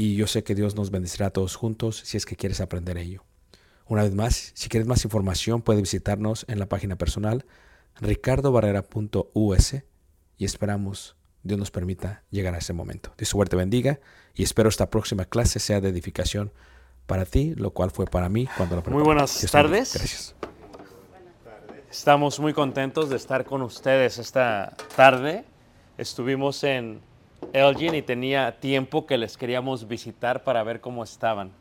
[0.00, 2.96] y yo sé que Dios nos bendecirá a todos juntos si es que quieres aprender
[2.96, 3.24] ello.
[3.84, 7.44] Una vez más, si quieres más información, puedes visitarnos en la página personal
[8.00, 9.74] ricardobarrera.us
[10.36, 13.12] y esperamos Dios nos permita llegar a ese momento.
[13.18, 13.98] Dios suerte bendiga
[14.34, 16.52] y espero esta próxima clase sea de edificación
[17.06, 19.94] para ti, lo cual fue para mí cuando la Muy buenas Dios tardes.
[19.94, 20.36] Gracias.
[21.90, 25.44] Estamos muy contentos de estar con ustedes esta tarde.
[25.96, 27.00] Estuvimos en
[27.52, 31.52] Elgin y tenía tiempo que les queríamos visitar para ver cómo estaban,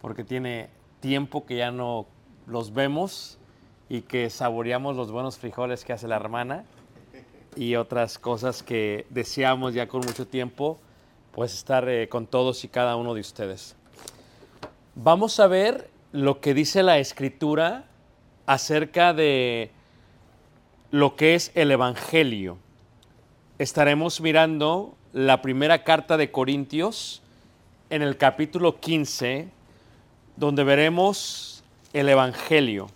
[0.00, 0.68] porque tiene
[1.00, 2.06] tiempo que ya no
[2.46, 3.38] los vemos
[3.88, 6.64] y que saboreamos los buenos frijoles que hace la hermana
[7.56, 10.78] y otras cosas que deseamos ya con mucho tiempo,
[11.32, 13.74] pues estar eh, con todos y cada uno de ustedes.
[14.94, 17.84] Vamos a ver lo que dice la escritura
[18.46, 19.70] acerca de
[20.90, 22.58] lo que es el Evangelio.
[23.58, 27.22] Estaremos mirando la primera carta de Corintios
[27.90, 29.48] en el capítulo 15,
[30.36, 32.88] donde veremos el Evangelio.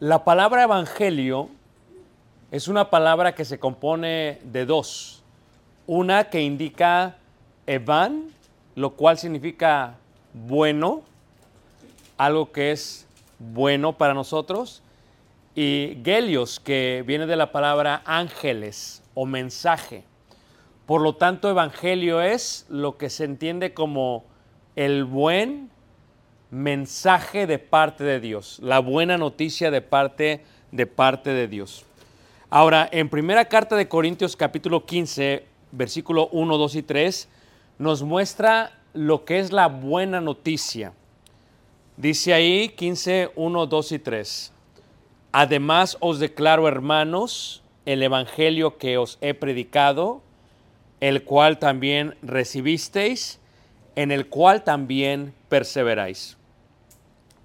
[0.00, 1.50] La palabra Evangelio
[2.50, 5.22] es una palabra que se compone de dos.
[5.86, 7.18] Una que indica
[7.66, 8.30] Evan,
[8.74, 9.98] lo cual significa
[10.32, 11.02] bueno,
[12.16, 13.06] algo que es
[13.38, 14.82] bueno para nosotros,
[15.56, 20.04] y gelios, que viene de la palabra ángeles o mensaje.
[20.84, 24.26] Por lo tanto, evangelio es lo que se entiende como
[24.76, 25.70] el buen
[26.50, 31.86] mensaje de parte de Dios, la buena noticia de parte de parte de Dios.
[32.50, 37.28] Ahora, en primera carta de Corintios capítulo 15, versículo 1, 2 y 3,
[37.78, 40.92] nos muestra lo que es la buena noticia.
[41.96, 44.52] Dice ahí 15, 1, 2 y 3.
[45.38, 50.22] Además os declaro, hermanos, el Evangelio que os he predicado,
[51.00, 53.38] el cual también recibisteis,
[53.96, 56.38] en el cual también perseveráis.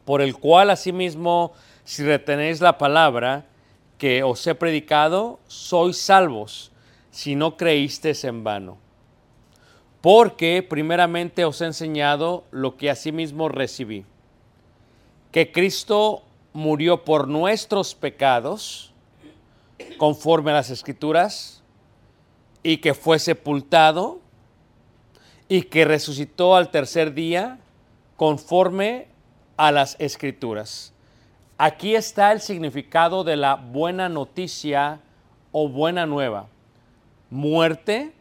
[0.06, 1.52] Por el cual asimismo,
[1.84, 3.44] si retenéis la palabra
[3.98, 6.72] que os he predicado, sois salvos,
[7.12, 8.78] si no creísteis en vano.
[10.00, 14.06] Porque primeramente os he enseñado lo que asimismo recibí,
[15.34, 18.94] que Cristo murió por nuestros pecados,
[19.98, 21.64] conforme a las escrituras,
[22.64, 24.20] y que fue sepultado,
[25.48, 27.60] y que resucitó al tercer día,
[28.16, 29.08] conforme
[29.58, 30.94] a las escrituras.
[31.58, 35.00] Aquí está el significado de la buena noticia
[35.52, 36.48] o buena nueva.
[37.30, 38.14] Muerte,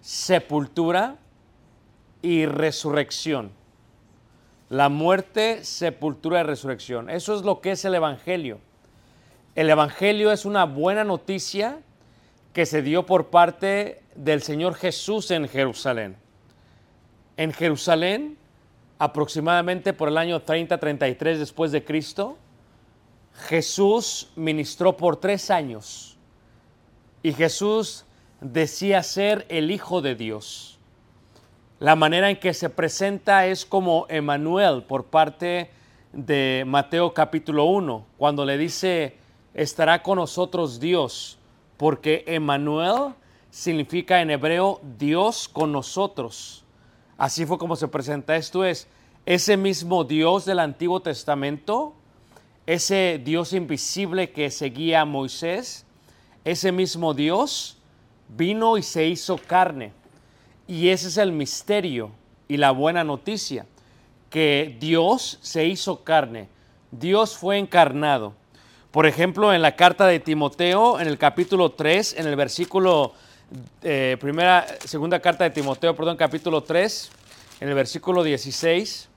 [0.00, 1.16] sepultura
[2.20, 3.52] y resurrección.
[4.72, 7.10] La muerte, sepultura y resurrección.
[7.10, 8.58] Eso es lo que es el Evangelio.
[9.54, 11.80] El Evangelio es una buena noticia
[12.54, 16.16] que se dio por parte del Señor Jesús en Jerusalén.
[17.36, 18.38] En Jerusalén,
[18.98, 22.38] aproximadamente por el año 30-33 después de Cristo,
[23.48, 26.16] Jesús ministró por tres años
[27.22, 28.06] y Jesús
[28.40, 30.71] decía ser el Hijo de Dios.
[31.82, 35.68] La manera en que se presenta es como Emanuel por parte
[36.12, 39.16] de Mateo capítulo 1, cuando le dice,
[39.52, 41.40] estará con nosotros Dios,
[41.76, 43.14] porque Emanuel
[43.50, 46.64] significa en hebreo Dios con nosotros.
[47.18, 48.36] Así fue como se presenta.
[48.36, 48.86] Esto es,
[49.26, 51.94] ese mismo Dios del Antiguo Testamento,
[52.64, 55.84] ese Dios invisible que seguía a Moisés,
[56.44, 57.76] ese mismo Dios
[58.28, 60.00] vino y se hizo carne.
[60.66, 62.10] Y ese es el misterio
[62.48, 63.66] y la buena noticia,
[64.30, 66.48] que Dios se hizo carne,
[66.90, 68.34] Dios fue encarnado.
[68.90, 73.14] Por ejemplo, en la carta de Timoteo, en el capítulo 3, en el versículo,
[73.82, 77.10] eh, primera, segunda carta de Timoteo, perdón, capítulo 3,
[77.60, 79.08] en el versículo 16,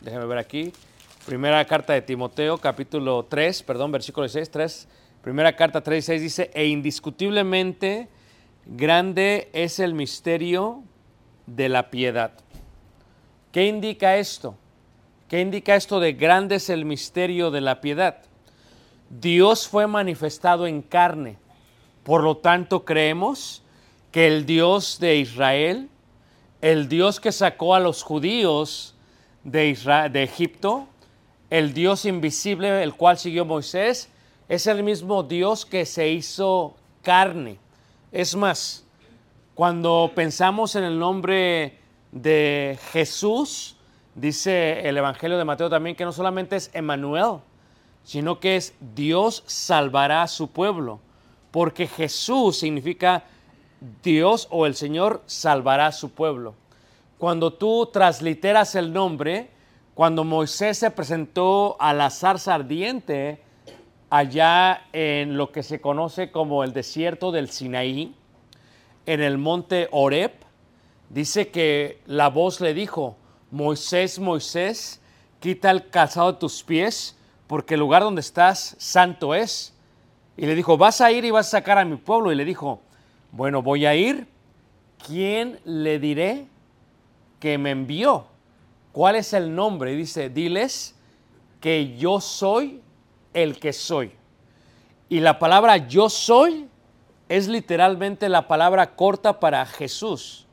[0.00, 0.72] déjame ver aquí,
[1.24, 4.88] primera carta de Timoteo, capítulo 3, perdón, versículo 16, 3,
[5.22, 8.08] primera carta 3 6 dice, e indiscutiblemente
[8.66, 10.82] grande es el misterio
[11.46, 12.32] de la piedad.
[13.52, 14.56] ¿Qué indica esto?
[15.28, 18.18] ¿Qué indica esto de grande es el misterio de la piedad?
[19.08, 21.38] Dios fue manifestado en carne.
[22.02, 23.62] Por lo tanto, creemos
[24.12, 25.88] que el Dios de Israel,
[26.60, 28.94] el Dios que sacó a los judíos
[29.44, 29.76] de,
[30.12, 30.86] de Egipto,
[31.50, 34.10] el Dios invisible, el cual siguió Moisés,
[34.48, 37.58] es el mismo Dios que se hizo carne.
[38.12, 38.84] Es más,
[39.54, 41.78] cuando pensamos en el nombre
[42.12, 43.76] de Jesús,
[44.14, 47.40] dice el Evangelio de Mateo también que no solamente es Emmanuel,
[48.04, 51.00] sino que es Dios salvará a su pueblo,
[51.50, 53.24] porque Jesús significa
[54.02, 56.54] Dios o el Señor salvará a su pueblo.
[57.18, 59.50] Cuando tú transliteras el nombre,
[59.94, 63.42] cuando Moisés se presentó a la zarza ardiente
[64.10, 68.14] allá en lo que se conoce como el desierto del Sinaí,
[69.06, 70.32] en el monte Oreb,
[71.10, 73.16] dice que la voz le dijo,
[73.50, 75.00] Moisés, Moisés,
[75.40, 79.72] quita el calzado de tus pies, porque el lugar donde estás santo es.
[80.36, 82.32] Y le dijo, vas a ir y vas a sacar a mi pueblo.
[82.32, 82.80] Y le dijo,
[83.32, 84.26] bueno, voy a ir.
[85.06, 86.46] ¿Quién le diré
[87.38, 88.26] que me envió?
[88.92, 89.92] ¿Cuál es el nombre?
[89.92, 90.94] Y dice, diles
[91.60, 92.80] que yo soy
[93.36, 94.12] el que soy.
[95.08, 96.68] Y la palabra yo soy
[97.28, 100.46] es literalmente la palabra corta para Jesús.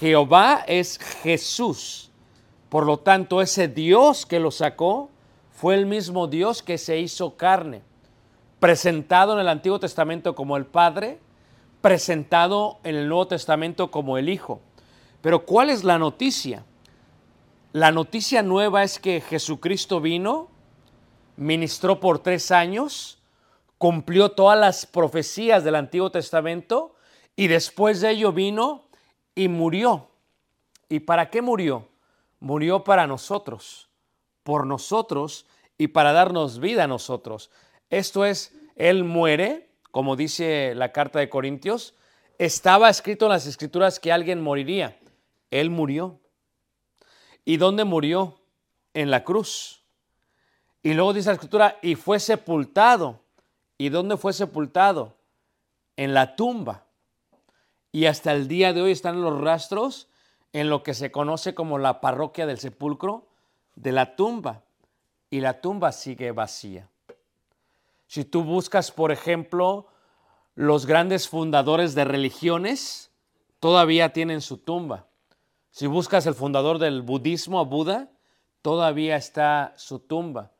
[0.00, 2.10] Jehová es Jesús.
[2.68, 5.10] Por lo tanto, ese Dios que lo sacó
[5.52, 7.82] fue el mismo Dios que se hizo carne,
[8.58, 11.18] presentado en el Antiguo Testamento como el Padre,
[11.80, 14.60] presentado en el Nuevo Testamento como el Hijo.
[15.22, 16.64] Pero ¿cuál es la noticia?
[17.72, 20.48] La noticia nueva es que Jesucristo vino,
[21.40, 23.18] ministró por tres años,
[23.78, 26.94] cumplió todas las profecías del Antiguo Testamento
[27.34, 28.84] y después de ello vino
[29.34, 30.10] y murió.
[30.90, 31.88] ¿Y para qué murió?
[32.40, 33.88] Murió para nosotros,
[34.42, 35.46] por nosotros
[35.78, 37.50] y para darnos vida a nosotros.
[37.88, 41.94] Esto es, Él muere, como dice la carta de Corintios,
[42.36, 45.00] estaba escrito en las escrituras que alguien moriría.
[45.50, 46.20] Él murió.
[47.46, 48.40] ¿Y dónde murió?
[48.92, 49.79] En la cruz.
[50.82, 53.20] Y luego dice la escritura, y fue sepultado.
[53.76, 55.16] ¿Y dónde fue sepultado?
[55.96, 56.84] En la tumba.
[57.92, 60.08] Y hasta el día de hoy están los rastros
[60.52, 63.26] en lo que se conoce como la parroquia del sepulcro
[63.74, 64.62] de la tumba.
[65.28, 66.88] Y la tumba sigue vacía.
[68.06, 69.86] Si tú buscas, por ejemplo,
[70.54, 73.10] los grandes fundadores de religiones,
[73.60, 75.06] todavía tienen su tumba.
[75.70, 78.10] Si buscas el fundador del budismo, Buda,
[78.62, 80.50] todavía está su tumba.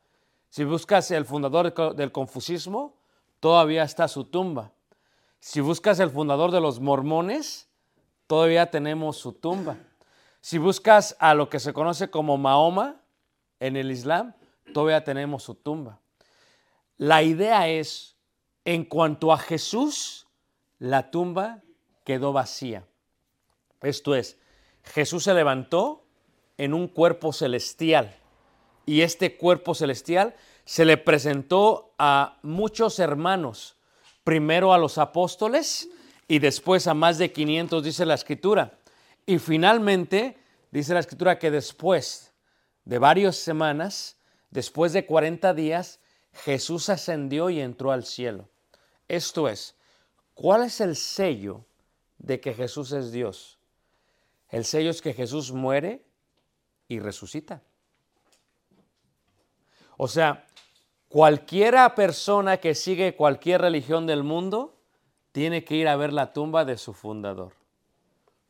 [0.51, 2.97] Si buscas el fundador del confucismo,
[3.39, 4.73] todavía está su tumba.
[5.39, 7.69] Si buscas el fundador de los mormones,
[8.27, 9.77] todavía tenemos su tumba.
[10.41, 13.01] Si buscas a lo que se conoce como Mahoma
[13.61, 14.33] en el Islam,
[14.73, 16.01] todavía tenemos su tumba.
[16.97, 18.17] La idea es,
[18.65, 20.27] en cuanto a Jesús,
[20.79, 21.61] la tumba
[22.03, 22.85] quedó vacía.
[23.81, 24.37] Esto es,
[24.83, 26.03] Jesús se levantó
[26.57, 28.17] en un cuerpo celestial
[28.85, 30.35] y este cuerpo celestial
[30.65, 33.75] se le presentó a muchos hermanos,
[34.23, 35.89] primero a los apóstoles
[36.27, 38.79] y después a más de 500, dice la escritura.
[39.25, 40.37] Y finalmente,
[40.71, 42.31] dice la escritura que después
[42.85, 44.17] de varias semanas,
[44.49, 45.99] después de 40 días,
[46.33, 48.49] Jesús ascendió y entró al cielo.
[49.07, 49.75] Esto es,
[50.33, 51.65] ¿cuál es el sello
[52.17, 53.59] de que Jesús es Dios?
[54.49, 56.05] El sello es que Jesús muere
[56.87, 57.61] y resucita.
[60.03, 60.47] O sea,
[61.09, 64.75] cualquiera persona que sigue cualquier religión del mundo
[65.31, 67.53] tiene que ir a ver la tumba de su fundador.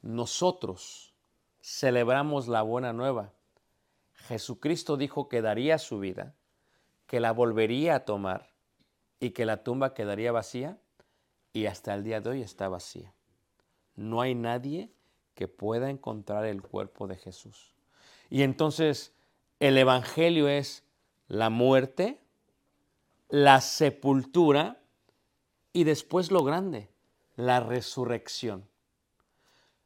[0.01, 1.13] Nosotros
[1.59, 3.33] celebramos la buena nueva.
[4.13, 6.35] Jesucristo dijo que daría su vida,
[7.05, 8.53] que la volvería a tomar
[9.19, 10.77] y que la tumba quedaría vacía
[11.51, 13.13] y hasta el día de hoy está vacía.
[13.97, 14.89] No hay nadie
[15.35, 17.75] que pueda encontrar el cuerpo de Jesús.
[18.29, 19.13] Y entonces
[19.59, 20.85] el Evangelio es
[21.31, 22.19] la muerte,
[23.29, 24.83] la sepultura
[25.71, 26.89] y después lo grande,
[27.37, 28.67] la resurrección.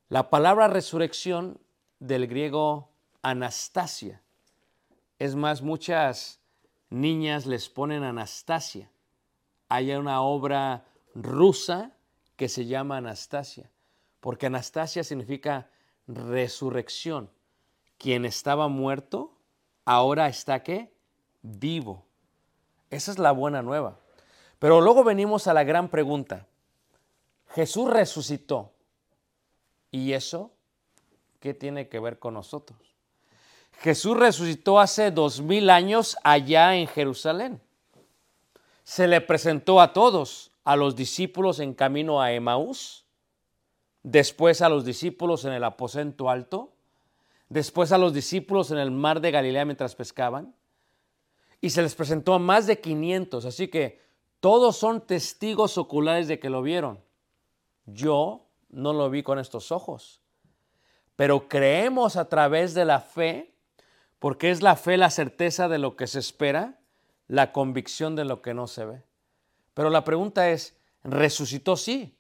[0.10, 1.60] La palabra resurrección
[2.00, 2.90] del griego
[3.22, 4.24] anastasia.
[5.20, 6.42] Es más, muchas
[6.90, 8.90] niñas les ponen Anastasia.
[9.70, 11.96] Hay una obra rusa
[12.36, 13.70] que se llama Anastasia
[14.20, 15.70] porque Anastasia significa
[16.08, 17.30] resurrección.
[18.00, 19.38] Quien estaba muerto,
[19.86, 20.95] ahora está qué?
[21.48, 22.06] Vivo.
[22.90, 24.00] Esa es la buena nueva.
[24.60, 26.48] Pero luego venimos a la gran pregunta.
[27.50, 28.72] Jesús resucitó.
[29.92, 30.52] ¿Y eso
[31.40, 32.80] qué tiene que ver con nosotros?
[33.80, 37.62] Jesús resucitó hace dos mil años allá en Jerusalén.
[38.84, 43.06] Se le presentó a todos, a los discípulos en camino a Emaús
[44.06, 46.72] después a los discípulos en el aposento alto,
[47.50, 50.54] después a los discípulos en el mar de Galilea mientras pescaban,
[51.66, 54.00] y se les presentó a más de 500, así que
[54.40, 57.04] todos son testigos oculares de que lo vieron.
[57.88, 60.22] Yo no lo vi con estos ojos,
[61.16, 63.56] pero creemos a través de la fe,
[64.20, 66.80] porque es la fe la certeza de lo que se espera,
[67.28, 69.04] la convicción de lo que no se ve.
[69.74, 72.16] Pero la pregunta es, ¿resucitó sí?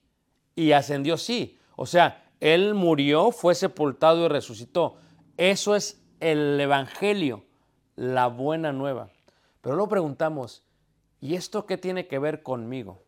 [0.56, 1.60] ¿Y ascendió sí?
[1.76, 4.98] O sea, Él murió, fue sepultado y resucitó.
[5.38, 7.46] Eso es el Evangelio,
[7.96, 9.12] la buena nueva.
[9.66, 10.62] Pero luego preguntamos,
[11.22, 13.02] ¿y esto qué tiene que ver conmigo?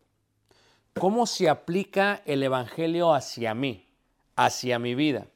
[0.95, 3.87] ¿Cómo se aplica el Evangelio hacia mí,
[4.35, 5.27] hacia mi vida?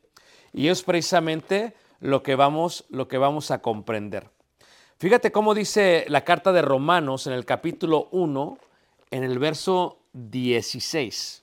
[0.51, 4.32] Y es precisamente lo que vamos, lo que vamos a comprender.
[4.98, 8.58] Fíjate cómo dice la carta de Romanos en el capítulo 1,
[9.12, 11.42] en el verso 16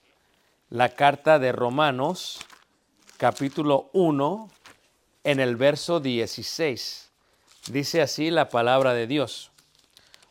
[0.71, 2.41] la carta de Romanos,
[3.17, 4.51] capítulo 1,
[5.25, 7.11] en el verso 16.
[7.71, 9.51] Dice así la palabra de Dios.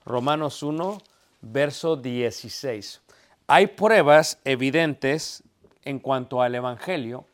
[0.07, 0.99] Romanos 1,
[1.41, 3.01] verso 16.
[3.45, 5.43] Hay pruebas evidentes
[5.83, 7.25] en cuanto al Evangelio,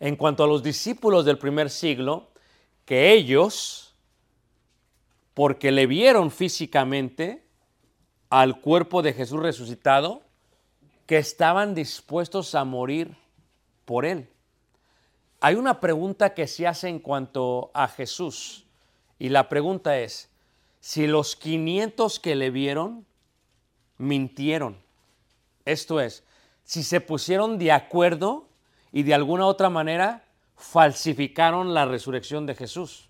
[0.00, 2.30] en cuanto a los discípulos del primer siglo,
[2.86, 3.94] que ellos,
[5.34, 7.44] porque le vieron físicamente
[8.30, 10.22] al cuerpo de Jesús resucitado,
[11.04, 13.14] que estaban dispuestos a morir
[13.84, 14.26] por él.
[15.40, 18.64] Hay una pregunta que se hace en cuanto a Jesús
[19.18, 20.29] y la pregunta es,
[20.80, 23.06] si los 500 que le vieron
[23.98, 24.78] mintieron,
[25.64, 26.24] esto es,
[26.64, 28.48] si se pusieron de acuerdo
[28.92, 30.24] y de alguna otra manera
[30.56, 33.08] falsificaron la resurrección de Jesús.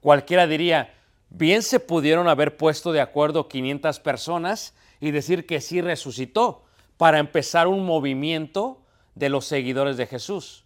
[0.00, 0.94] Cualquiera diría,
[1.30, 6.64] Bien se pudieron haber puesto de acuerdo 500 personas y decir que sí resucitó
[6.96, 8.82] para empezar un movimiento
[9.14, 10.64] de los seguidores de Jesús.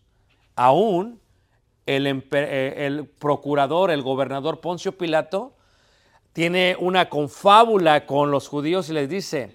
[0.57, 1.21] Aún
[1.87, 5.53] eh, el procurador, el gobernador Poncio Pilato,
[6.33, 9.55] tiene una confábula con los judíos y les dice,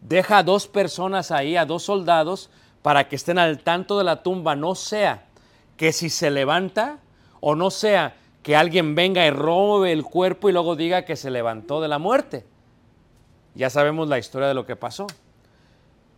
[0.00, 2.50] deja a dos personas ahí, a dos soldados,
[2.82, 5.24] para que estén al tanto de la tumba, no sea
[5.76, 6.98] que si se levanta
[7.40, 11.30] o no sea que alguien venga y robe el cuerpo y luego diga que se
[11.30, 12.44] levantó de la muerte.
[13.54, 15.06] Ya sabemos la historia de lo que pasó.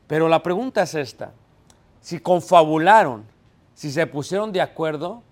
[0.09, 1.33] Pero la pregunta es esta,
[2.01, 3.25] si confabularon,
[3.75, 5.23] si se pusieron de acuerdo,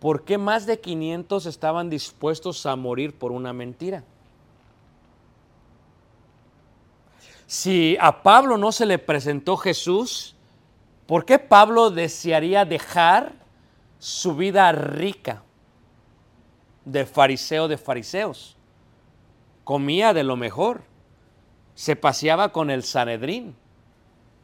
[0.00, 4.02] ¿por qué más de 500 estaban dispuestos a morir por una mentira?
[7.46, 10.34] Si a Pablo no se le presentó Jesús,
[11.06, 13.32] ¿por qué Pablo desearía dejar
[13.98, 15.42] su vida rica
[16.84, 18.56] de fariseo de fariseos?
[19.64, 20.82] Comía de lo mejor,
[21.74, 23.54] se paseaba con el Sanedrín,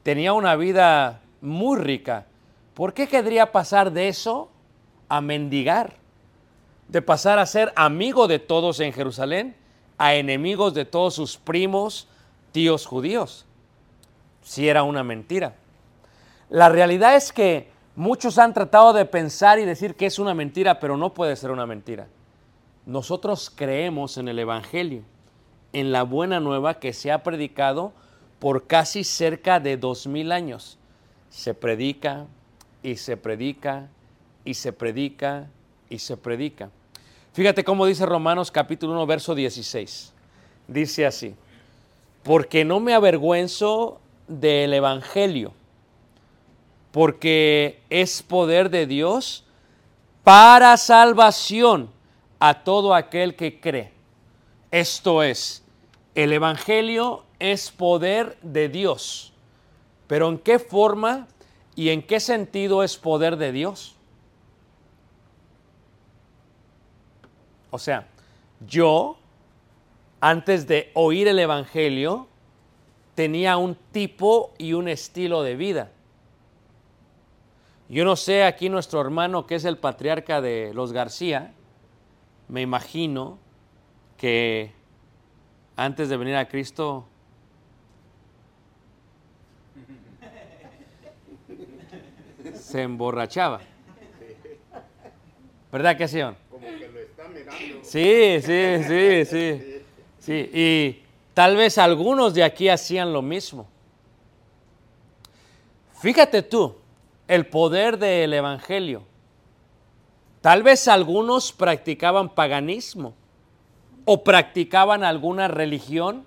[0.02, 2.26] tenía una vida muy rica.
[2.74, 4.50] ¿Por qué querría pasar de eso
[5.08, 5.94] a mendigar?
[6.88, 9.56] De pasar a ser amigo de todos en Jerusalén
[9.98, 12.08] a enemigos de todos sus primos,
[12.52, 13.46] tíos judíos.
[14.42, 15.54] Si era una mentira.
[16.48, 20.78] La realidad es que muchos han tratado de pensar y decir que es una mentira,
[20.78, 22.06] pero no puede ser una mentira.
[22.84, 25.02] Nosotros creemos en el Evangelio,
[25.72, 27.92] en la buena nueva que se ha predicado
[28.38, 30.78] por casi cerca de dos mil años.
[31.30, 32.26] Se predica
[32.82, 33.88] y se predica
[34.46, 35.48] y se predica
[35.90, 36.70] y se predica.
[37.34, 40.14] Fíjate cómo dice Romanos capítulo 1, verso 16.
[40.68, 41.34] Dice así,
[42.22, 45.52] porque no me avergüenzo del Evangelio,
[46.92, 49.44] porque es poder de Dios
[50.24, 51.90] para salvación
[52.38, 53.92] a todo aquel que cree.
[54.70, 55.62] Esto es,
[56.14, 59.32] el Evangelio es poder de Dios.
[60.06, 61.26] Pero ¿en qué forma
[61.74, 63.95] y en qué sentido es poder de Dios?
[67.76, 68.06] O sea,
[68.66, 69.18] yo,
[70.18, 72.26] antes de oír el Evangelio,
[73.14, 75.90] tenía un tipo y un estilo de vida.
[77.90, 81.52] Yo no sé, aquí nuestro hermano que es el patriarca de los García,
[82.48, 83.36] me imagino
[84.16, 84.72] que
[85.76, 87.04] antes de venir a Cristo
[92.54, 93.60] se emborrachaba.
[95.70, 96.22] ¿Verdad que sí?
[97.82, 99.82] Sí, sí, sí, sí.
[100.18, 101.02] Sí, y
[101.34, 103.68] tal vez algunos de aquí hacían lo mismo.
[106.00, 106.74] Fíjate tú,
[107.28, 109.02] el poder del Evangelio.
[110.40, 113.14] Tal vez algunos practicaban paganismo
[114.04, 116.24] o practicaban alguna religión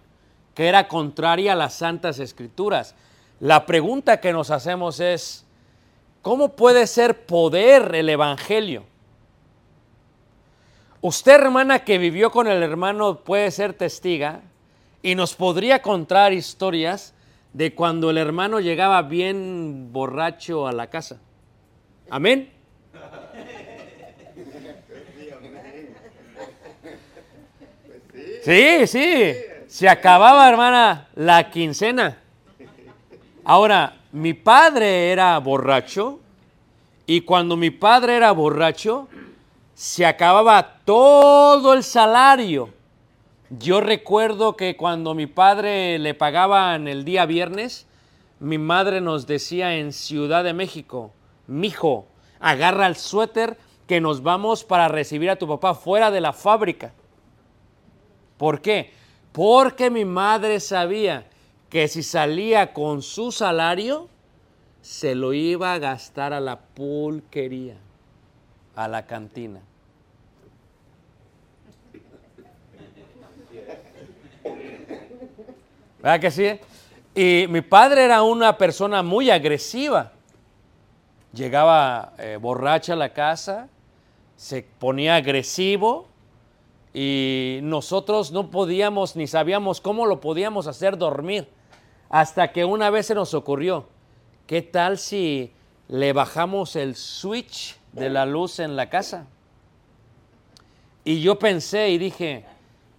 [0.53, 2.95] que era contraria a las santas escrituras.
[3.39, 5.45] La pregunta que nos hacemos es,
[6.21, 8.83] ¿cómo puede ser poder el Evangelio?
[11.01, 14.41] Usted, hermana, que vivió con el hermano, puede ser testiga
[15.01, 17.13] y nos podría contar historias
[17.53, 21.21] de cuando el hermano llegaba bien borracho a la casa.
[22.09, 22.51] Amén.
[28.43, 29.35] Sí, sí.
[29.67, 32.17] Se acababa, hermana, la quincena.
[33.45, 36.19] Ahora, mi padre era borracho
[37.05, 39.07] y cuando mi padre era borracho,
[39.79, 42.67] se acababa todo el salario.
[43.49, 47.87] Yo recuerdo que cuando mi padre le pagaban el día viernes,
[48.41, 51.13] mi madre nos decía en Ciudad de México,
[51.47, 52.07] mijo,
[52.41, 56.91] agarra el suéter que nos vamos para recibir a tu papá fuera de la fábrica.
[58.37, 58.91] ¿Por qué?
[59.31, 61.29] Porque mi madre sabía
[61.69, 64.09] que si salía con su salario,
[64.81, 67.77] se lo iba a gastar a la pulquería,
[68.75, 69.61] a la cantina.
[76.01, 76.59] ¿Verdad que sí?
[77.13, 80.13] Y mi padre era una persona muy agresiva.
[81.33, 83.67] Llegaba eh, borracha a la casa,
[84.35, 86.07] se ponía agresivo
[86.93, 91.49] y nosotros no podíamos ni sabíamos cómo lo podíamos hacer dormir.
[92.09, 93.85] Hasta que una vez se nos ocurrió,
[94.47, 95.51] ¿qué tal si
[95.89, 99.27] le bajamos el switch de la luz en la casa?
[101.03, 102.45] Y yo pensé y dije,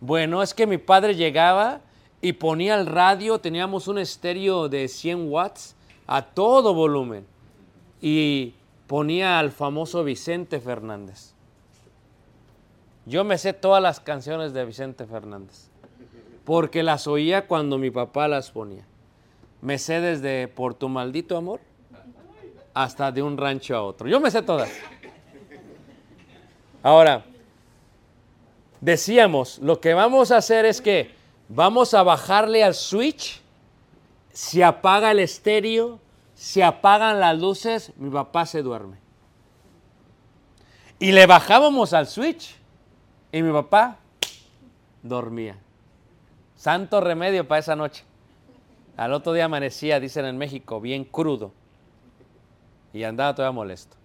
[0.01, 1.81] bueno, es que mi padre llegaba
[2.23, 5.75] y ponía el radio, teníamos un estéreo de 100 watts
[6.07, 7.27] a todo volumen
[8.01, 8.55] y
[8.87, 11.33] ponía al famoso Vicente Fernández.
[13.07, 15.69] Yo me sé todas las canciones de Vicente Fernández,
[16.45, 18.85] porque las oía cuando mi papá las ponía.
[19.63, 21.61] Me sé desde Por tu maldito amor
[22.75, 24.09] hasta de un rancho a otro.
[24.09, 24.71] Yo me sé todas.
[26.83, 27.25] Ahora,
[28.81, 31.20] decíamos, lo que vamos a hacer es que
[31.51, 33.43] vamos a bajarle al switch,
[34.33, 35.99] se apaga el estéreo,
[36.35, 38.99] se apagan las luces, mi papá se duerme.
[40.99, 42.55] Y le bajábamos al switch
[43.33, 43.99] y mi papá
[45.03, 45.59] dormía.
[46.57, 48.05] Santo remedio para esa noche.
[48.97, 51.53] Al otro día amanecía, dicen en México, bien crudo.
[52.93, 53.97] Y andaba todavía molesto.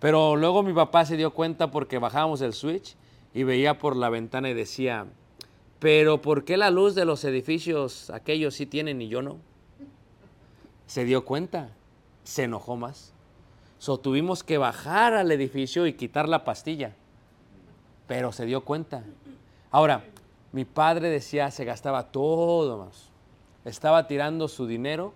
[0.00, 2.96] Pero luego mi papá se dio cuenta porque bajábamos el switch
[3.32, 5.06] y veía por la ventana y decía,
[5.80, 9.38] pero ¿por qué la luz de los edificios aquellos sí tienen y yo no?
[10.86, 11.70] Se dio cuenta,
[12.22, 13.14] se enojó más.
[13.78, 16.94] So, tuvimos que bajar al edificio y quitar la pastilla.
[18.06, 19.04] Pero se dio cuenta.
[19.70, 20.04] Ahora,
[20.52, 23.08] mi padre decía, se gastaba todo más.
[23.64, 25.14] Estaba tirando su dinero,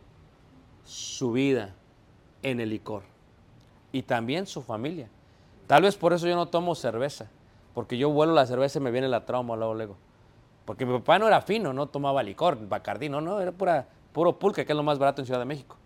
[0.84, 1.74] su vida
[2.42, 3.02] en el licor.
[3.92, 5.08] Y también su familia.
[5.66, 7.28] Tal vez por eso yo no tomo cerveza.
[7.74, 9.96] Porque yo vuelo la cerveza y me viene la trauma luego, luego.
[10.64, 14.38] Porque mi papá no era fino, no tomaba licor, bacardí, no, no, era pura, puro
[14.38, 15.76] pulque, que es lo más barato en Ciudad de México.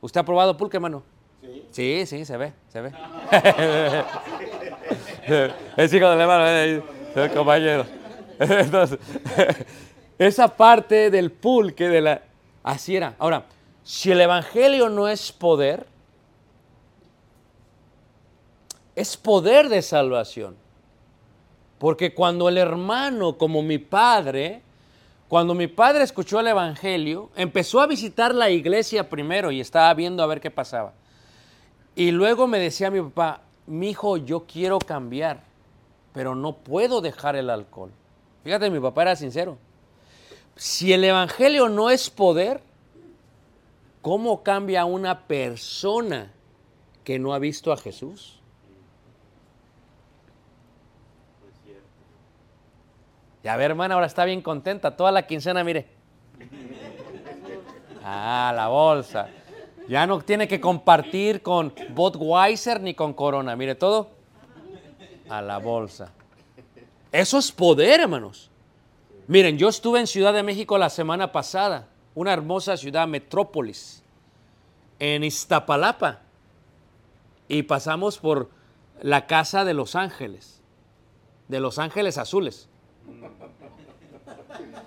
[0.00, 1.02] ¿Usted ha probado pulque, mano?
[1.40, 1.68] Sí.
[1.70, 2.92] Sí, sí, se ve, se ve.
[5.76, 6.82] es hijo del hermano, eh,
[7.14, 7.84] el compañero.
[8.38, 8.98] Entonces,
[10.18, 12.22] esa parte del pulque, de la...
[12.62, 13.14] Así era.
[13.18, 13.44] Ahora,
[13.82, 15.86] si el Evangelio no es poder,
[18.94, 20.56] es poder de salvación.
[21.78, 24.62] Porque cuando el hermano, como mi padre,
[25.28, 30.22] cuando mi padre escuchó el Evangelio, empezó a visitar la iglesia primero y estaba viendo
[30.22, 30.92] a ver qué pasaba.
[31.96, 35.42] Y luego me decía mi papá, mi hijo, yo quiero cambiar,
[36.12, 37.90] pero no puedo dejar el alcohol.
[38.44, 39.56] Fíjate, mi papá era sincero.
[40.56, 42.60] Si el Evangelio no es poder,
[44.02, 46.30] ¿cómo cambia una persona
[47.02, 48.40] que no ha visto a Jesús?
[53.44, 54.96] Y a ver, hermana, ahora está bien contenta.
[54.96, 55.86] Toda la quincena, mire.
[58.02, 59.28] Ah, la bolsa.
[59.86, 63.54] Ya no tiene que compartir con Budweiser ni con Corona.
[63.54, 64.08] Mire todo.
[65.28, 66.10] A la bolsa.
[67.12, 68.50] Eso es poder, hermanos.
[69.26, 74.02] Miren, yo estuve en Ciudad de México la semana pasada, una hermosa ciudad, metrópolis,
[74.98, 76.20] en Iztapalapa.
[77.48, 78.48] Y pasamos por
[79.02, 80.62] la casa de Los Ángeles,
[81.48, 82.68] de Los Ángeles Azules.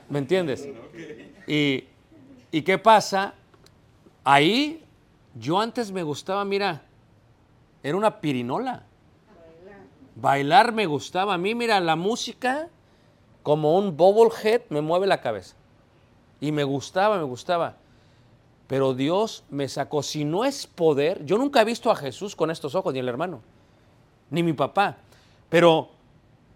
[0.10, 0.68] ¿Me entiendes?
[1.48, 1.86] Y,
[2.52, 3.34] ¿Y qué pasa?
[4.24, 4.84] Ahí
[5.36, 6.82] yo antes me gustaba, mira,
[7.84, 8.84] era una pirinola.
[10.16, 11.36] Bailar me gustaba.
[11.36, 12.70] A mí, mira, la música,
[13.44, 15.56] como un bobblehead, me mueve la cabeza.
[16.42, 17.78] Y me gustaba, me gustaba.
[18.68, 20.02] Pero Dios me sacó.
[20.02, 23.08] Si no es poder, yo nunca he visto a Jesús con estos ojos, ni el
[23.08, 23.42] hermano,
[24.30, 24.98] ni mi papá.
[25.50, 25.90] Pero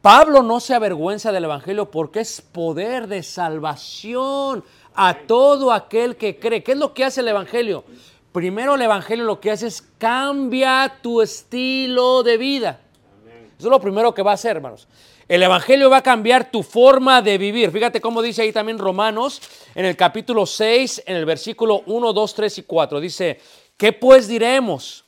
[0.02, 4.64] Pablo no se avergüenza del Evangelio porque es poder de salvación
[4.96, 6.64] a todo aquel que cree.
[6.64, 7.84] ¿Qué es lo que hace el Evangelio?
[8.32, 12.80] Primero el Evangelio lo que hace es cambia tu estilo de vida.
[13.60, 14.88] Eso es lo primero que va a hacer, hermanos.
[15.28, 17.70] El Evangelio va a cambiar tu forma de vivir.
[17.70, 19.40] Fíjate cómo dice ahí también Romanos
[19.76, 23.00] en el capítulo 6, en el versículo 1, 2, 3 y 4.
[23.00, 23.40] Dice,
[23.78, 25.06] ¿qué pues diremos?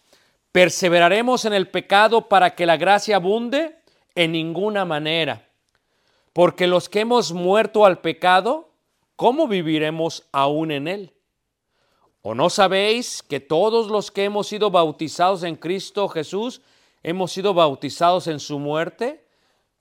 [0.52, 3.83] ¿Perseveraremos en el pecado para que la gracia abunde?
[4.16, 5.50] En ninguna manera.
[6.34, 8.72] Porque los que hemos muerto al pecado,
[9.16, 11.14] ¿cómo viviremos aún en él?
[12.22, 16.62] ¿O no sabéis que todos los que hemos sido bautizados en Cristo Jesús,
[17.04, 19.28] hemos sido bautizados en su muerte?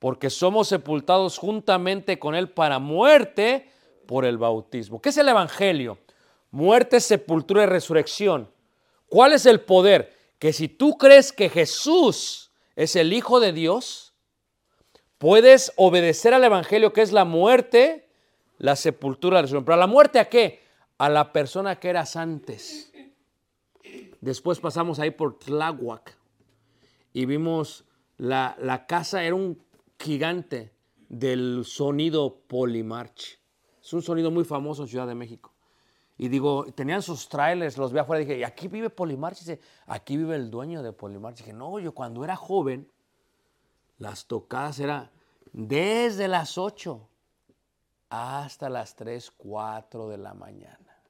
[0.00, 3.70] Porque somos sepultados juntamente con Él para muerte
[4.06, 5.00] por el bautismo.
[5.00, 5.98] ¿Qué es el Evangelio?
[6.50, 8.50] Muerte, sepultura y resurrección.
[9.06, 10.12] ¿Cuál es el poder?
[10.40, 14.11] Que si tú crees que Jesús es el Hijo de Dios,
[15.22, 18.08] Puedes obedecer al Evangelio, que es la muerte,
[18.58, 19.64] la sepultura, la resurrección.
[19.64, 20.64] Pero la muerte a qué?
[20.98, 22.92] A la persona que eras antes.
[24.20, 26.18] Después pasamos ahí por Tláhuac
[27.12, 27.84] y vimos
[28.16, 29.62] la, la casa, era un
[29.96, 30.72] gigante
[31.08, 33.38] del sonido Polimarch.
[33.80, 35.54] Es un sonido muy famoso en Ciudad de México.
[36.18, 39.36] Y digo, tenían sus trailers, los vi afuera y dije, ¿y aquí vive Polimarch?
[39.36, 41.38] Y dice, aquí vive el dueño de Polimarch.
[41.38, 42.91] Y dije, no, yo cuando era joven,
[44.02, 45.08] las tocadas eran
[45.52, 47.08] desde las 8
[48.10, 51.00] hasta las 3, 4 de la mañana.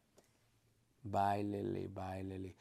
[1.02, 2.54] Bailele, bailele.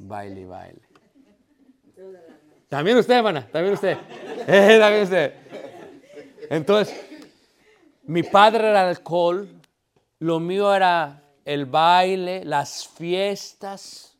[0.00, 0.82] Baile, baile.
[2.68, 3.96] También usted, hermana, también usted.
[4.48, 5.34] Eh, también usted.
[6.50, 7.00] Entonces,
[8.02, 9.48] mi padre era alcohol,
[10.18, 14.11] lo mío era el baile, las fiestas.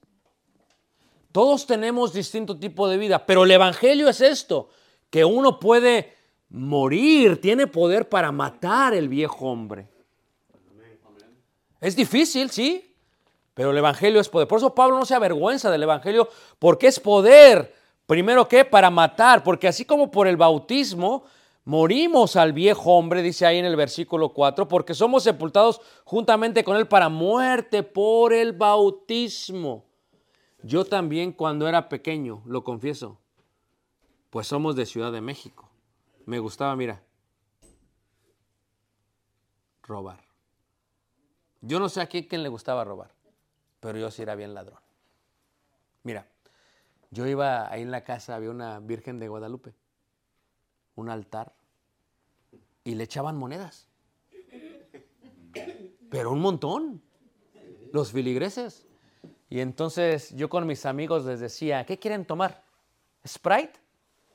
[1.33, 4.68] Todos tenemos distinto tipo de vida, pero el Evangelio es esto,
[5.09, 6.14] que uno puede
[6.51, 9.88] morir, tiene poder para matar el viejo hombre.
[11.81, 12.95] Es difícil, sí,
[13.55, 14.47] pero el Evangelio es poder.
[14.47, 17.75] Por eso Pablo no se avergüenza del Evangelio, porque es poder.
[18.07, 21.25] Primero que para matar, porque así como por el bautismo
[21.64, 26.77] morimos al viejo hombre, dice ahí en el versículo 4, porque somos sepultados juntamente con
[26.77, 29.91] él para muerte por el bautismo.
[30.64, 33.18] Yo también cuando era pequeño, lo confieso,
[34.31, 35.68] pues somos de Ciudad de México.
[36.25, 37.03] Me gustaba, mira,
[39.83, 40.25] robar.
[41.61, 43.12] Yo no sé a quién, le gustaba robar,
[43.81, 44.81] pero yo sí era bien ladrón.
[46.05, 46.29] Mira,
[47.11, 49.75] yo iba ahí en la casa, había una Virgen de Guadalupe,
[50.94, 51.55] un altar,
[52.85, 53.88] y le echaban monedas.
[56.11, 57.03] Pero un montón,
[57.92, 58.87] los filigreses.
[59.53, 62.65] Y entonces yo con mis amigos les decía, ¿qué quieren tomar?
[63.23, 63.79] ¿Sprite?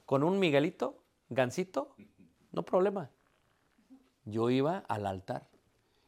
[0.06, 1.02] ¿Con un Miguelito?
[1.30, 1.96] ¿Gansito?
[2.52, 3.10] No problema.
[4.26, 5.48] Yo iba al altar.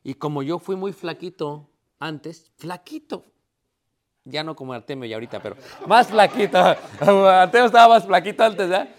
[0.03, 3.25] Y como yo fui muy flaquito antes, flaquito,
[4.25, 5.55] ya no como Artemio ya ahorita, pero
[5.87, 6.59] más flaquito.
[6.99, 8.93] Artemio estaba más flaquito antes, ¿eh?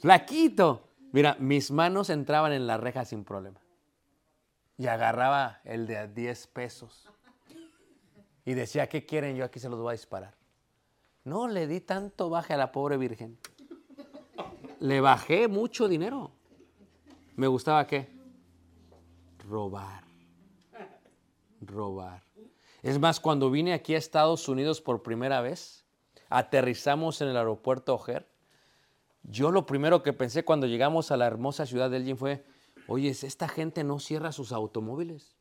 [0.00, 0.88] Flaquito.
[1.12, 3.60] Mira, mis manos entraban en la reja sin problema.
[4.78, 7.13] Y agarraba el de a 10 pesos.
[8.44, 9.36] Y decía, ¿qué quieren?
[9.36, 10.34] Yo aquí se los voy a disparar.
[11.24, 13.38] No le di tanto baje a la pobre virgen.
[14.80, 16.30] Le bajé mucho dinero.
[17.36, 18.08] ¿Me gustaba qué?
[19.48, 20.04] Robar.
[21.60, 22.22] Robar.
[22.82, 25.86] Es más, cuando vine aquí a Estados Unidos por primera vez,
[26.28, 28.26] aterrizamos en el aeropuerto O'Hare.
[29.22, 32.44] Yo lo primero que pensé cuando llegamos a la hermosa ciudad de Elgin fue,
[32.86, 35.33] oye, esta gente no cierra sus automóviles.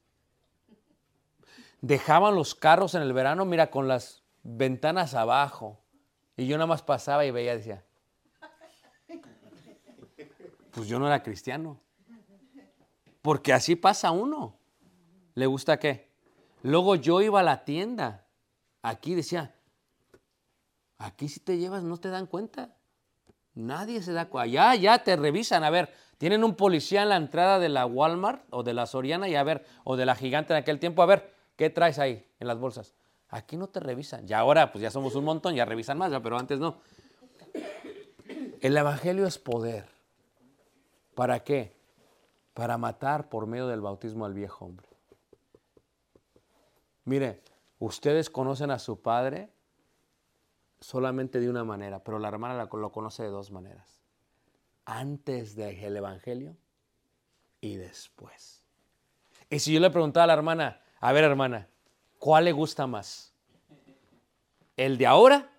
[1.83, 5.83] Dejaban los carros en el verano, mira, con las ventanas abajo.
[6.37, 7.83] Y yo nada más pasaba y veía, decía,
[10.71, 11.81] pues yo no era cristiano.
[13.21, 14.57] Porque así pasa uno.
[15.35, 16.09] ¿Le gusta qué?
[16.61, 18.27] Luego yo iba a la tienda.
[18.81, 19.53] Aquí decía,
[20.97, 22.77] aquí si te llevas no te dan cuenta.
[23.55, 24.47] Nadie se da cuenta.
[24.47, 25.65] Ya, ya te revisan.
[25.65, 29.27] A ver, tienen un policía en la entrada de la Walmart o de la Soriana
[29.27, 31.03] y a ver, o de la gigante en aquel tiempo.
[31.03, 32.93] A ver, ¿qué traes ahí en las bolsas?
[33.29, 34.27] Aquí no te revisan.
[34.27, 36.77] Ya ahora, pues ya somos un montón, ya revisan más, pero antes no.
[38.61, 39.87] El Evangelio es poder.
[41.15, 41.75] ¿Para qué?
[42.53, 44.87] Para matar por medio del bautismo al viejo hombre.
[47.05, 47.41] Mire,
[47.79, 49.49] ustedes conocen a su padre
[50.79, 53.99] solamente de una manera, pero la hermana lo conoce de dos maneras.
[54.85, 56.55] Antes del Evangelio
[57.61, 58.61] y después.
[59.49, 61.67] Y si yo le preguntaba a la hermana, a ver hermana,
[62.17, 63.33] ¿cuál le gusta más?
[64.77, 65.51] ¿El de ahora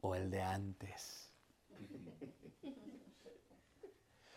[0.00, 1.30] o el de antes?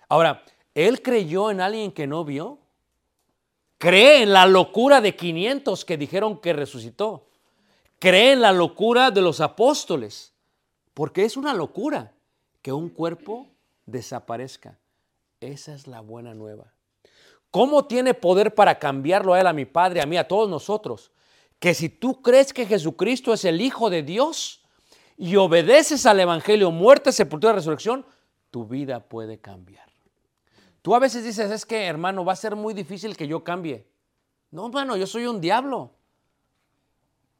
[0.10, 0.44] Ahora,
[0.76, 2.60] ¿él creyó en alguien que no vio?
[3.78, 7.30] Cree en la locura de 500 que dijeron que resucitó.
[8.00, 10.34] Cree en la locura de los apóstoles.
[10.94, 12.12] Porque es una locura
[12.62, 13.48] que un cuerpo
[13.86, 14.78] desaparezca.
[15.40, 16.74] Esa es la buena nueva.
[17.58, 21.12] ¿Cómo tiene poder para cambiarlo a él, a mi padre, a mí, a todos nosotros?
[21.58, 24.64] Que si tú crees que Jesucristo es el Hijo de Dios
[25.18, 28.06] y obedeces al Evangelio, muerte, sepultura y resurrección,
[28.52, 29.90] tu vida puede cambiar.
[30.84, 33.88] Tú a veces dices, es que hermano, va a ser muy difícil que yo cambie.
[34.52, 35.96] No, hermano, yo soy un diablo.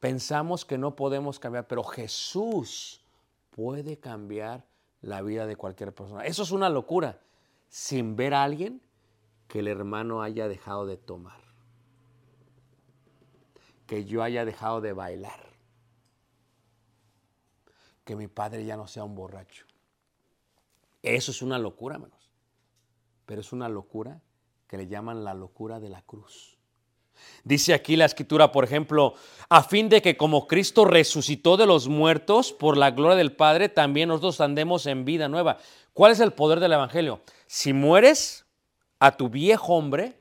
[0.00, 3.04] Pensamos que no podemos cambiar, pero Jesús
[3.52, 4.66] puede cambiar
[5.00, 6.24] la vida de cualquier persona.
[6.24, 7.20] Eso es una locura,
[7.68, 8.82] sin ver a alguien
[9.48, 11.40] que el hermano haya dejado de tomar,
[13.86, 15.40] que yo haya dejado de bailar,
[18.04, 19.64] que mi padre ya no sea un borracho.
[21.02, 22.30] Eso es una locura, hermanos,
[23.24, 24.20] pero es una locura
[24.66, 26.58] que le llaman la locura de la cruz.
[27.42, 29.14] Dice aquí la escritura, por ejemplo,
[29.48, 33.68] a fin de que como Cristo resucitó de los muertos por la gloria del Padre,
[33.68, 35.58] también nosotros andemos en vida nueva.
[35.92, 37.22] ¿Cuál es el poder del Evangelio?
[37.46, 38.47] Si mueres
[39.00, 40.14] a tu viejo hombre,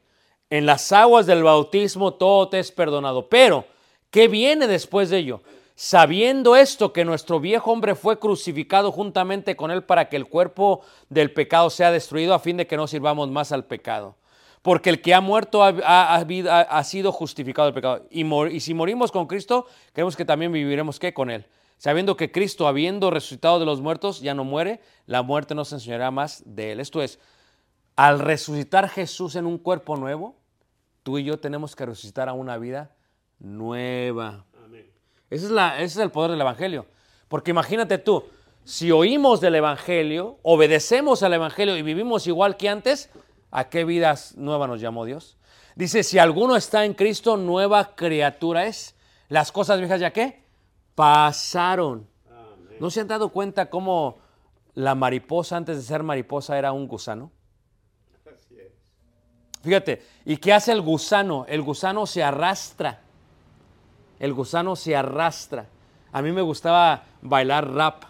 [0.50, 3.28] en las aguas del bautismo todo te es perdonado.
[3.28, 3.66] Pero,
[4.12, 5.42] ¿qué viene después de ello?
[5.76, 10.82] Sabiendo esto, que nuestro viejo hombre fue crucificado juntamente con él para que el cuerpo
[11.10, 14.16] del pecado sea destruido, a fin de que no sirvamos más al pecado.
[14.63, 18.08] Porque el que ha muerto ha, sido justificado del pecado.
[18.10, 21.13] Y si morimos con Cristo, creemos que también viviremos ¿qué?
[21.13, 21.46] con Él.
[21.78, 25.76] sabiendo que Cristo, habiendo resucitado de los muertos, ya no muere, la muerte no se
[25.76, 26.80] enseñará más de él.
[26.80, 27.20] Esto es,
[27.98, 30.36] al resucitar Jesús en un cuerpo nuevo,
[31.02, 32.96] tú y yo tenemos que resucitar a una vida
[33.40, 34.46] nueva.
[35.30, 36.86] Ese es, la, ese es el poder del Evangelio.
[37.28, 38.24] Porque imagínate tú,
[38.64, 43.10] si oímos del Evangelio, obedecemos al Evangelio y vivimos igual que antes,
[43.50, 45.38] ¿a qué vidas nueva nos llamó Dios?
[45.76, 48.96] Dice, si alguno está en Cristo, nueva criatura es.
[49.28, 50.44] Las cosas viejas ya qué?
[50.94, 52.08] Pasaron.
[52.80, 54.20] ¿No se han dado cuenta cómo
[54.76, 57.32] la mariposa antes de ser mariposa era un gusano?
[59.63, 61.46] Fíjate, ¿y qué hace el gusano?
[61.48, 63.02] El gusano se arrastra.
[64.20, 65.65] El gusano se arrastra.
[66.12, 68.04] A mí me gustaba bailar rap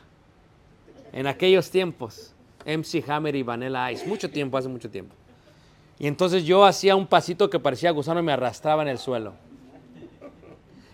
[1.12, 2.33] en aquellos tiempos.
[2.65, 4.05] MC Hammer y Vanilla Ice.
[4.05, 5.15] Mucho tiempo, hace mucho tiempo.
[5.99, 9.33] Y entonces yo hacía un pasito que parecía gusano y me arrastraba en el suelo.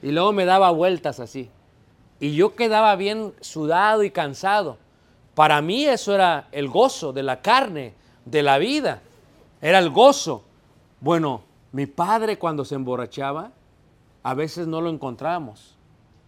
[0.02, 1.50] Y luego me daba vueltas así.
[2.20, 4.78] Y yo quedaba bien sudado y cansado.
[5.36, 7.94] Para mí eso era el gozo de la carne,
[8.26, 9.02] de la vida.
[9.64, 10.44] Era el gozo.
[11.00, 13.54] Bueno, mi padre cuando se emborrachaba,
[14.22, 15.78] a veces no lo encontrábamos.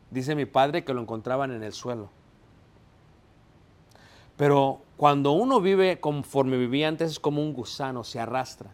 [0.09, 2.07] Dice mi padre que lo encontraban en el suelo.
[4.37, 8.69] Pero cuando uno vive conforme vivía antes es como un gusano, se arrastra.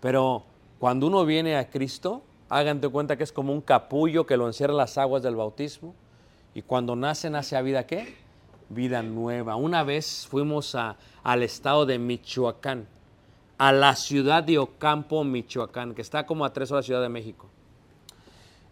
[0.00, 0.42] Pero
[0.80, 4.74] cuando uno viene a Cristo, háganse cuenta que es como un capullo que lo encierra
[4.74, 5.94] las aguas del bautismo.
[6.56, 8.23] Y cuando nace, nace a vida qué?
[8.68, 9.56] Vida nueva.
[9.56, 12.86] Una vez fuimos a- al estado de Michoacán,
[13.58, 17.08] a la ciudad de Ocampo, Michoacán, que está como a tres horas de Ciudad de
[17.08, 17.48] México.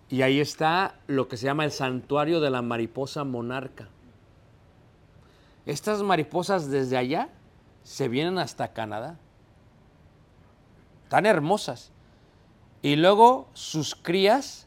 [0.09, 3.89] Y ahí está lo que se llama el santuario de la mariposa monarca.
[5.65, 7.29] Estas mariposas desde allá
[7.85, 9.19] se vienen hasta Canadá.
[11.09, 11.93] Tan hermosas.
[12.83, 14.67] Y luego sus crías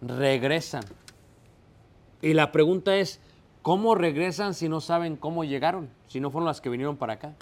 [0.00, 0.84] regresan.
[2.22, 3.20] Y la pregunta es,
[3.62, 5.88] ¿cómo regresan si no saben cómo llegaron?
[6.08, 7.34] Si no fueron las que vinieron para acá.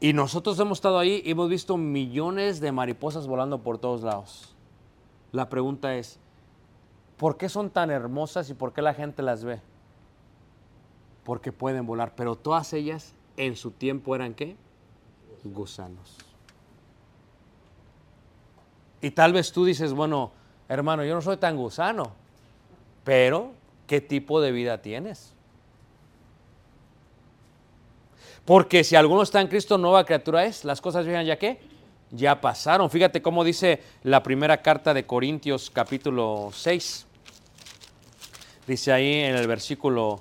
[0.00, 4.54] Y nosotros hemos estado ahí y hemos visto millones de mariposas volando por todos lados.
[5.32, 6.18] La pregunta es,
[7.16, 9.60] ¿por qué son tan hermosas y por qué la gente las ve?
[11.24, 14.56] Porque pueden volar, pero todas ellas en su tiempo eran qué?
[15.44, 16.16] Gusanos.
[19.00, 20.32] Y tal vez tú dices, bueno,
[20.68, 22.12] hermano, yo no soy tan gusano,
[23.04, 23.52] pero
[23.88, 25.32] ¿qué tipo de vida tienes?
[28.44, 30.64] Porque si alguno está en Cristo, nueva criatura es.
[30.64, 31.58] Las cosas viejas ya qué?
[32.12, 32.88] Ya pasaron.
[32.88, 37.06] Fíjate cómo dice la primera carta de Corintios capítulo 6.
[38.66, 40.20] Dice ahí en el versículo,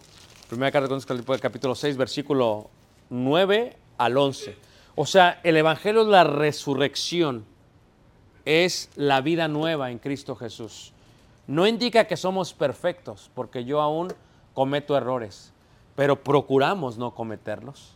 [0.49, 2.69] primera carta de Corintios capítulo 6, versículo
[3.09, 4.55] 9 al 11.
[4.95, 7.45] O sea, el Evangelio es la resurrección,
[8.45, 10.93] es la vida nueva en Cristo Jesús.
[11.47, 14.09] No indica que somos perfectos, porque yo aún
[14.53, 15.53] cometo errores,
[15.95, 17.95] pero procuramos no cometerlos.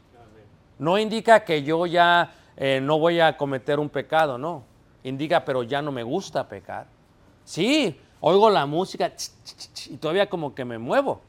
[0.80, 4.64] No indica que yo ya eh, no voy a cometer un pecado, no.
[5.04, 6.88] Indica, pero ya no me gusta pecar.
[7.44, 9.12] Sí, oigo la música
[9.90, 11.22] y todavía como que me muevo.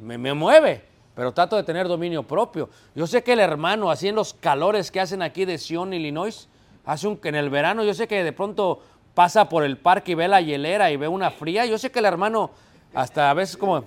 [0.00, 0.84] Me, me mueve,
[1.14, 2.68] pero trato de tener dominio propio.
[2.94, 6.48] Yo sé que el hermano, así en los calores que hacen aquí de Sion, Illinois,
[6.84, 8.82] hace un, en el verano, yo sé que de pronto
[9.14, 11.66] pasa por el parque y ve la hielera y ve una fría.
[11.66, 12.50] Yo sé que el hermano
[12.94, 13.84] hasta a veces como,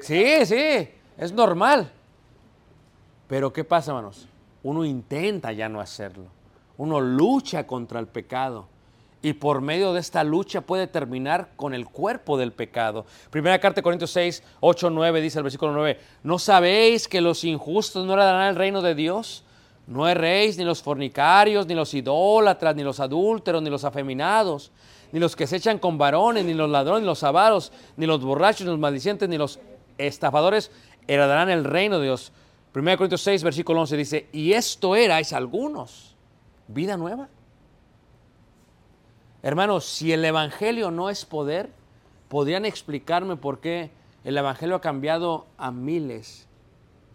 [0.00, 1.90] sí, sí, es normal.
[3.28, 4.28] Pero ¿qué pasa, hermanos?
[4.62, 6.26] Uno intenta ya no hacerlo.
[6.76, 8.66] Uno lucha contra el pecado.
[9.22, 13.06] Y por medio de esta lucha puede terminar con el cuerpo del pecado.
[13.30, 15.98] Primera carta de Corintios 6, 8, 9 dice el versículo 9.
[16.22, 19.44] ¿No sabéis que los injustos no heredarán el reino de Dios?
[19.86, 24.72] No erréis ni los fornicarios, ni los idólatras, ni los adúlteros, ni los afeminados,
[25.12, 28.22] ni los que se echan con varones, ni los ladrones, ni los avaros, ni los
[28.22, 29.58] borrachos, ni los maldicientes, ni los
[29.98, 30.70] estafadores
[31.06, 32.32] heredarán el reino de Dios.
[32.74, 36.16] 1 Corintios 6, versículo 11 dice, y esto erais algunos,
[36.66, 37.28] vida nueva.
[39.42, 41.70] Hermanos, si el Evangelio no es poder,
[42.28, 43.90] podrían explicarme por qué
[44.24, 46.48] el Evangelio ha cambiado a miles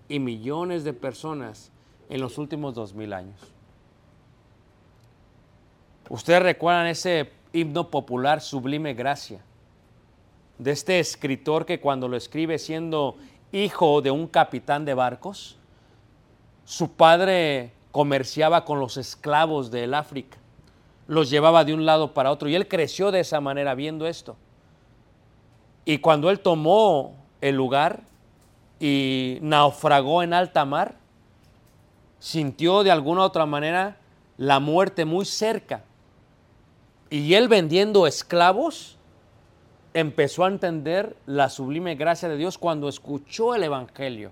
[0.08, 1.72] y millones de personas
[2.10, 3.40] en los últimos dos mil años.
[6.10, 9.42] Ustedes recuerdan ese himno popular, Sublime Gracia,
[10.58, 13.16] de este escritor que cuando lo escribe siendo
[13.52, 15.58] hijo de un capitán de barcos,
[16.66, 20.38] su padre comerciaba con los esclavos del África,
[21.08, 24.36] los llevaba de un lado para otro y él creció de esa manera viendo esto.
[25.86, 28.02] Y cuando él tomó el lugar
[28.80, 30.99] y naufragó en alta mar,
[32.20, 33.98] sintió de alguna u otra manera
[34.38, 35.84] la muerte muy cerca.
[37.10, 38.98] Y él vendiendo esclavos,
[39.94, 44.32] empezó a entender la sublime gracia de Dios cuando escuchó el Evangelio.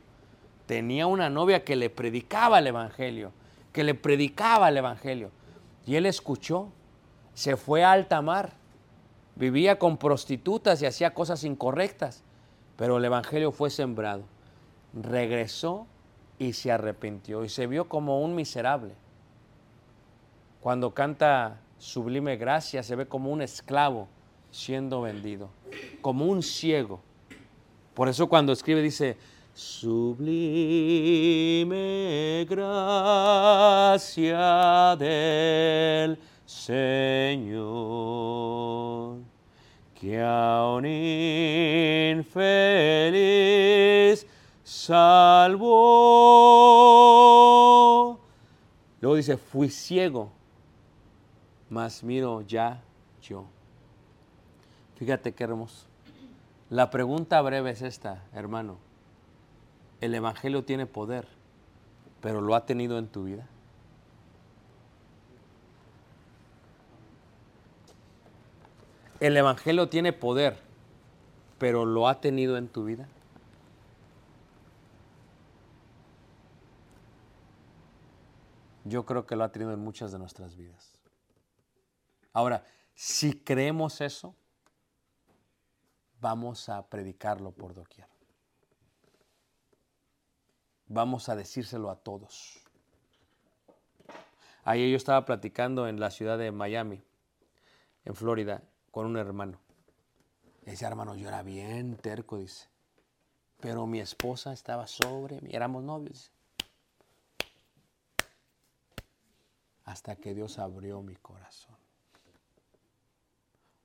[0.65, 3.31] Tenía una novia que le predicaba el Evangelio,
[3.71, 5.31] que le predicaba el Evangelio.
[5.85, 6.69] Y él escuchó,
[7.33, 8.53] se fue a alta mar,
[9.35, 12.23] vivía con prostitutas y hacía cosas incorrectas,
[12.75, 14.23] pero el Evangelio fue sembrado.
[14.93, 15.87] Regresó
[16.39, 18.93] y se arrepintió y se vio como un miserable.
[20.61, 24.07] Cuando canta sublime gracia se ve como un esclavo
[24.51, 25.49] siendo vendido,
[26.01, 26.99] como un ciego.
[27.93, 29.17] Por eso cuando escribe dice,
[29.53, 30.15] sublime
[32.47, 33.75] gracia
[34.97, 37.57] del Señor,
[39.99, 40.85] que a un
[42.15, 42.37] infeliz
[44.87, 45.67] salvó.
[49.01, 50.31] Luego dice, fui ciego,
[51.69, 52.81] mas miro ya
[53.21, 53.45] yo.
[54.95, 55.85] Fíjate qué hermoso.
[56.69, 58.77] La pregunta breve es esta, hermano.
[59.99, 61.27] El Evangelio tiene poder,
[62.21, 63.45] pero ¿lo ha tenido en tu vida?
[69.19, 70.57] El Evangelio tiene poder,
[71.57, 73.09] pero ¿lo ha tenido en tu vida?
[78.87, 80.93] Yo creo que lo ha tenido en muchas de nuestras vidas.
[82.31, 84.35] Ahora, si creemos eso,
[86.21, 88.07] vamos a predicarlo por doquier.
[90.87, 92.59] Vamos a decírselo a todos.
[94.63, 97.03] Ayer yo estaba platicando en la ciudad de Miami,
[98.05, 99.59] en Florida, con un hermano.
[100.65, 102.69] Ese hermano yo era bien terco, dice.
[103.59, 106.31] Pero mi esposa estaba sobre mí, éramos novios.
[109.87, 111.77] Hasta que Dios abrió mi corazón.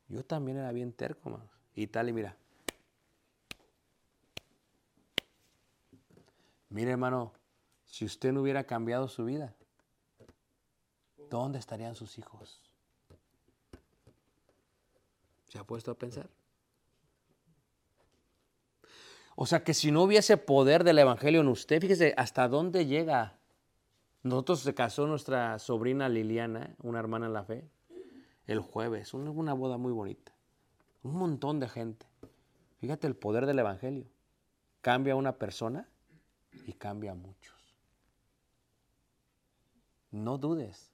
[0.09, 1.49] Yo también era bien terco, hermano.
[1.77, 2.37] Y tal, y mira.
[6.71, 7.33] Mire, hermano,
[7.85, 9.55] si usted no hubiera cambiado su vida,
[11.31, 12.61] ¿dónde estarían sus hijos?
[15.47, 16.29] ¿Se ha puesto a pensar?
[19.37, 23.39] O sea que si no hubiese poder del Evangelio en usted, fíjese hasta dónde llega.
[24.23, 27.69] Nosotros se casó nuestra sobrina Liliana, una hermana en la fe,
[28.47, 30.33] el jueves, una, boda muy bonita.
[31.03, 32.07] Un montón de gente.
[32.79, 34.07] Fíjate el poder del Evangelio.
[34.81, 35.89] Cambia a una persona
[36.67, 37.77] y cambia a muchos.
[40.13, 40.93] No dudes.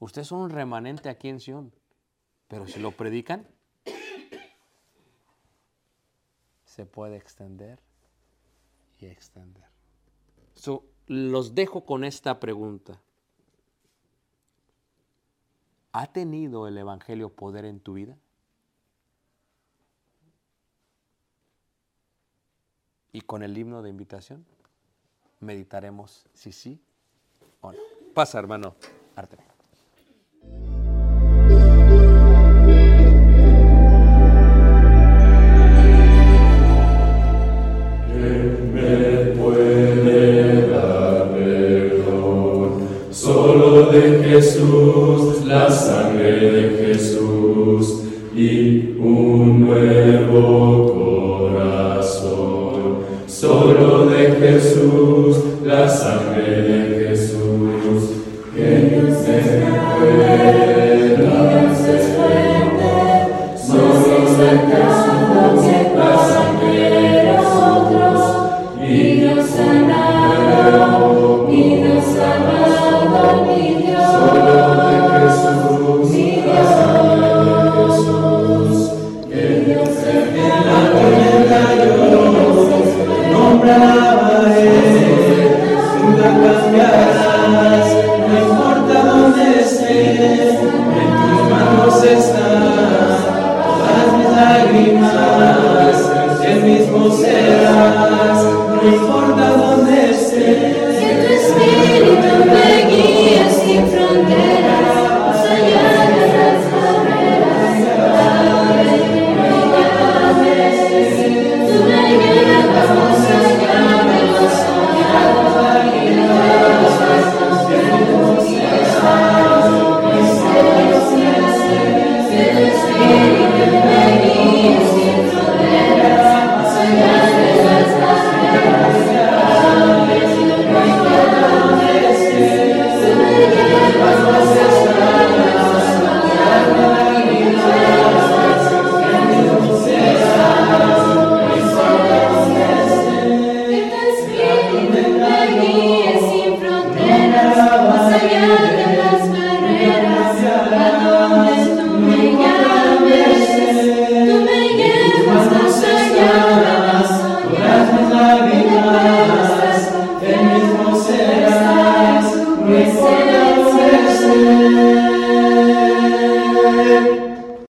[0.00, 1.72] Ustedes son un remanente aquí en Sion,
[2.48, 3.46] pero si lo predican,
[6.64, 7.78] se puede extender
[8.98, 9.66] y extender.
[10.54, 12.98] So, los dejo con esta pregunta.
[15.92, 18.16] ¿Ha tenido el Evangelio poder en tu vida?
[23.12, 24.46] Y con el himno de invitación
[25.40, 26.80] meditaremos si sí
[27.60, 27.78] o no.
[28.14, 28.74] Pasa, hermano.